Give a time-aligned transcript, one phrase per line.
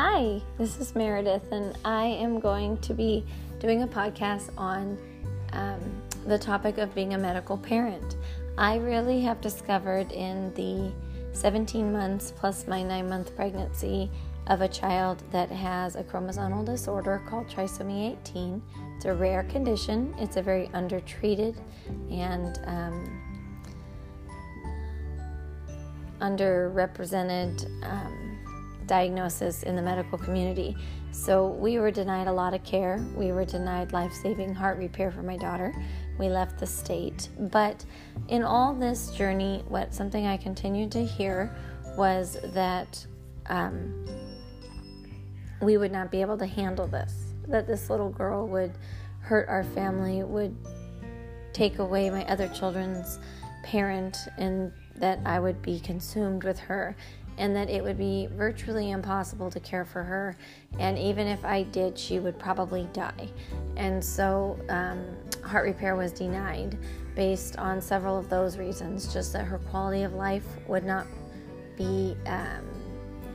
[0.00, 3.26] Hi, this is Meredith, and I am going to be
[3.58, 4.96] doing a podcast on
[5.52, 5.80] um,
[6.24, 8.14] the topic of being a medical parent.
[8.56, 10.92] I really have discovered in the
[11.36, 14.08] 17 months plus my nine month pregnancy
[14.46, 18.62] of a child that has a chromosomal disorder called trisomy 18.
[18.94, 21.56] It's a rare condition, it's a very undertreated
[22.08, 23.48] and um,
[26.20, 28.27] underrepresented um,
[28.88, 30.76] diagnosis in the medical community.
[31.12, 33.04] So we were denied a lot of care.
[33.14, 35.72] We were denied life saving heart repair for my daughter.
[36.18, 37.28] We left the state.
[37.38, 37.84] But
[38.26, 41.54] in all this journey, what something I continued to hear
[41.96, 43.06] was that
[43.46, 44.04] um,
[45.62, 48.72] we would not be able to handle this, that this little girl would
[49.20, 50.56] hurt our family, would
[51.52, 53.18] take away my other children's
[53.64, 56.96] parent, and that I would be consumed with her
[57.38, 60.36] and that it would be virtually impossible to care for her.
[60.78, 63.28] And even if I did, she would probably die.
[63.76, 65.04] And so, um,
[65.42, 66.76] heart repair was denied
[67.14, 71.06] based on several of those reasons, just that her quality of life would not
[71.76, 72.64] be um,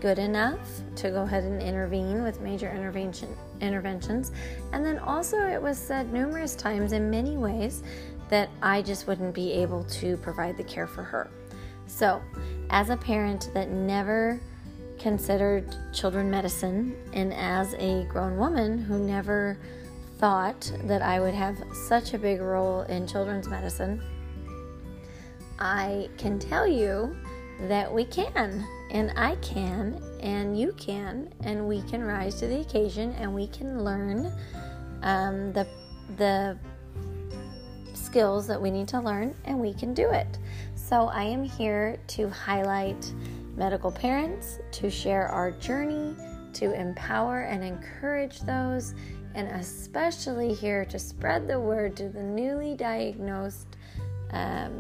[0.01, 0.59] good enough
[0.97, 3.29] to go ahead and intervene with major intervention
[3.61, 4.33] interventions.
[4.73, 7.83] And then also, it was said numerous times in many ways
[8.29, 11.29] that I just wouldn't be able to provide the care for her.
[11.85, 12.21] So,
[12.73, 14.41] as a parent that never
[14.97, 19.59] considered children medicine, and as a grown woman who never
[20.17, 21.55] thought that I would have
[21.87, 24.01] such a big role in children's medicine,
[25.59, 27.15] I can tell you
[27.67, 32.61] that we can, and I can, and you can, and we can rise to the
[32.61, 34.33] occasion, and we can learn
[35.03, 35.67] um, the
[36.17, 36.57] the
[37.93, 40.39] skills that we need to learn, and we can do it.
[40.93, 43.11] So, I am here to highlight
[43.55, 46.15] medical parents, to share our journey,
[46.53, 48.93] to empower and encourage those,
[49.33, 53.75] and especially here to spread the word to the newly diagnosed
[54.33, 54.71] um,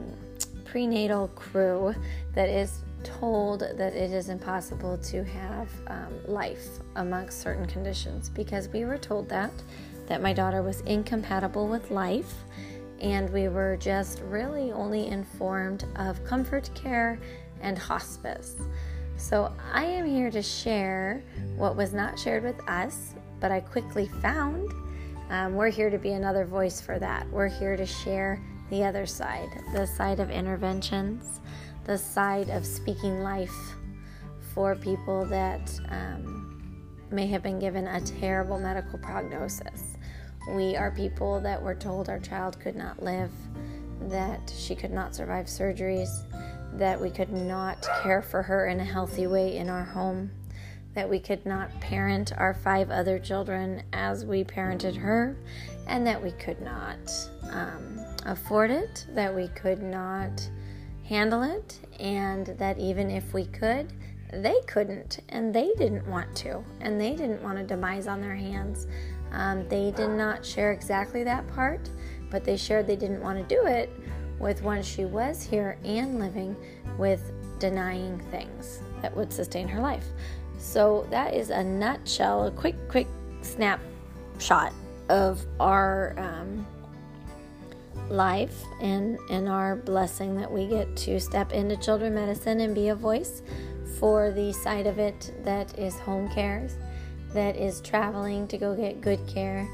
[0.65, 1.95] prenatal crew
[2.35, 8.29] that is told that it is impossible to have um, life amongst certain conditions.
[8.29, 9.51] Because we were told that
[10.05, 12.35] that my daughter was incompatible with life
[13.03, 17.19] and we were just really only informed of comfort care
[17.61, 18.55] and hospice.
[19.17, 21.23] So, I am here to share
[21.55, 24.71] what was not shared with us, but I quickly found.
[25.29, 27.29] Um, we're here to be another voice for that.
[27.29, 31.41] We're here to share the other side the side of interventions,
[31.83, 33.75] the side of speaking life
[34.53, 39.92] for people that um, may have been given a terrible medical prognosis.
[40.47, 43.31] We are people that were told our child could not live,
[44.09, 46.23] that she could not survive surgeries,
[46.73, 50.31] that we could not care for her in a healthy way in our home,
[50.95, 55.37] that we could not parent our five other children as we parented her,
[55.87, 57.11] and that we could not
[57.51, 60.49] um, afford it, that we could not
[61.03, 63.93] handle it, and that even if we could,
[64.31, 68.35] they couldn't, and they didn't want to, and they didn't want a demise on their
[68.35, 68.87] hands.
[69.33, 71.89] Um, they did not share exactly that part,
[72.29, 73.89] but they shared they didn't want to do it
[74.39, 76.55] with once she was here and living
[76.97, 80.05] with denying things that would sustain her life.
[80.59, 83.07] So that is a nutshell, a quick, quick
[83.41, 84.73] snapshot
[85.09, 86.65] of our um,
[88.09, 92.89] life and, and our blessing that we get to step into children medicine and be
[92.89, 93.41] a voice
[93.99, 96.75] for the side of it that is home cares
[97.33, 99.67] that is traveling to go get good care,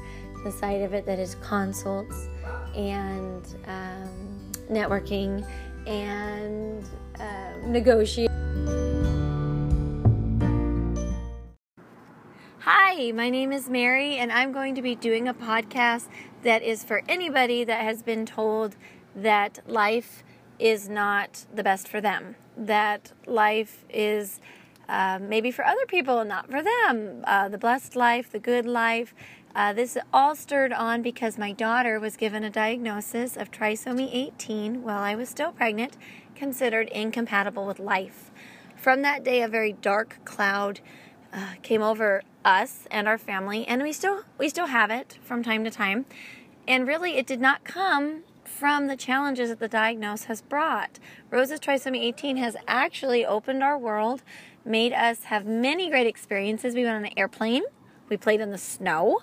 [0.44, 2.28] the side of it that is consults
[2.74, 5.46] and um, networking
[5.86, 6.84] and
[7.18, 8.30] uh, negotiating.
[12.60, 16.08] Hi, my name is Mary, and I'm going to be doing a podcast
[16.42, 18.76] that is for anybody that has been told
[19.14, 20.22] that life
[20.58, 24.40] is not the best for them, that life is
[24.90, 27.22] uh, maybe for other people, not for them.
[27.24, 29.14] Uh, the blessed life, the good life.
[29.54, 34.82] Uh, this all stirred on because my daughter was given a diagnosis of trisomy 18
[34.82, 35.96] while I was still pregnant,
[36.34, 38.32] considered incompatible with life.
[38.76, 40.80] From that day, a very dark cloud
[41.32, 45.44] uh, came over us and our family, and we still we still have it from
[45.44, 46.04] time to time.
[46.66, 48.24] And really, it did not come
[48.60, 50.98] from the challenges that the diagnosis has brought.
[51.30, 54.22] Rose's trisomy 18 has actually opened our world
[54.66, 56.74] made us have many great experiences.
[56.74, 57.62] We went on an airplane,
[58.10, 59.20] we played in the snow,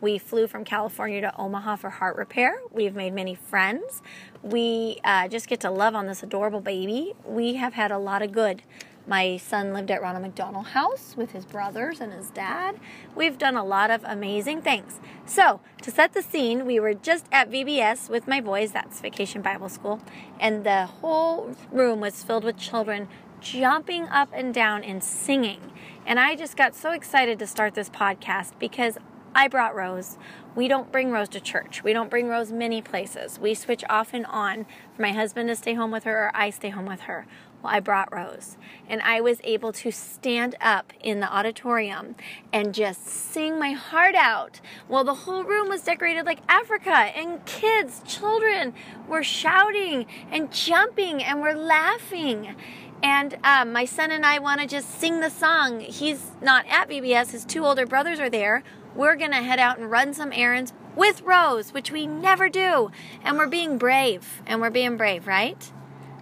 [0.00, 2.60] we flew from California to Omaha for heart repair.
[2.72, 4.00] We've made many friends.
[4.42, 7.12] We uh, just get to love on this adorable baby.
[7.26, 8.62] We have had a lot of good
[9.08, 12.78] My son lived at Ronald McDonald House with his brothers and his dad.
[13.16, 15.00] We've done a lot of amazing things.
[15.24, 19.40] So, to set the scene, we were just at VBS with my boys, that's Vacation
[19.40, 20.02] Bible School,
[20.38, 23.08] and the whole room was filled with children
[23.40, 25.72] jumping up and down and singing.
[26.04, 28.98] And I just got so excited to start this podcast because
[29.34, 30.18] I brought Rose.
[30.54, 31.84] We don't bring Rose to church.
[31.84, 33.38] We don't bring Rose many places.
[33.38, 36.50] We switch off and on for my husband to stay home with her or I
[36.50, 37.26] stay home with her.
[37.62, 38.56] Well, I brought Rose
[38.88, 42.14] and I was able to stand up in the auditorium
[42.52, 44.60] and just sing my heart out.
[44.88, 48.74] Well, the whole room was decorated like Africa and kids, children
[49.08, 52.54] were shouting and jumping and were laughing.
[53.02, 55.80] And um, my son and I want to just sing the song.
[55.80, 58.62] He's not at VBS, his two older brothers are there.
[58.94, 62.90] We're going to head out and run some errands with Rose, which we never do.
[63.22, 64.42] And we're being brave.
[64.46, 65.70] And we're being brave, right?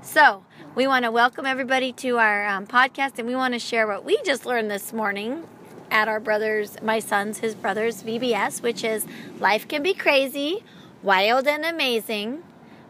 [0.03, 0.45] So,
[0.77, 4.05] we want to welcome everybody to our um, podcast and we want to share what
[4.05, 5.43] we just learned this morning
[5.91, 9.07] at our brothers, my son's, his brother's VBS, which is
[9.41, 10.63] life can be crazy,
[11.03, 12.43] wild, and amazing.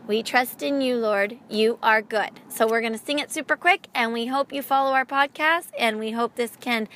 [0.08, 1.38] We trust in you, Lord.
[1.48, 2.30] You are good.
[2.48, 5.68] So we're going to sing it super quick, and we hope you follow our podcast,
[5.78, 6.88] and we hope this can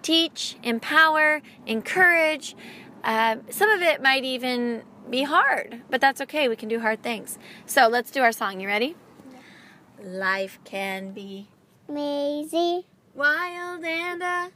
[0.00, 2.54] teach, empower, encourage.
[3.02, 6.46] Uh, some of it might even be hard, but that's okay.
[6.46, 7.36] We can do hard things.
[7.66, 8.60] So let's do our song.
[8.60, 8.94] You ready?
[10.06, 11.48] Life can be
[11.88, 14.48] Lazy, wild and uh,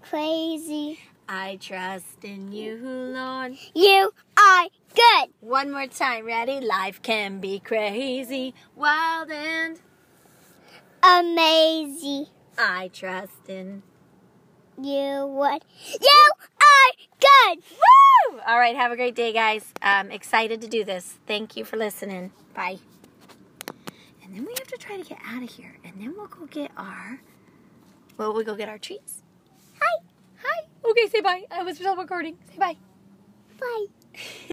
[0.00, 1.00] crazy.
[1.28, 3.56] I trust in you, Lord.
[3.74, 5.30] You are good.
[5.40, 6.24] One more time.
[6.24, 6.60] Ready?
[6.60, 9.80] Life can be crazy, wild and
[11.02, 12.26] Amazing.
[12.56, 13.82] I trust in
[14.80, 15.64] You would.
[16.00, 16.30] You
[16.60, 17.64] are good.
[17.72, 18.40] Woo!
[18.46, 19.72] All right, have a great day, guys.
[19.82, 21.18] I'm excited to do this.
[21.26, 22.30] Thank you for listening.
[22.54, 22.78] Bye.
[24.34, 26.46] And then we have to try to get out of here, and then we'll go
[26.46, 27.20] get our.
[28.16, 29.22] Well, we'll go get our treats.
[29.80, 30.02] Hi.
[30.42, 30.66] Hi.
[30.90, 31.44] Okay, say bye.
[31.52, 32.36] I was still recording.
[32.50, 32.76] Say bye.
[33.60, 33.86] Bye.